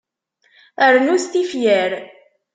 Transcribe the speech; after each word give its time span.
Rrnut 0.91 1.23
tifyar. 1.31 1.91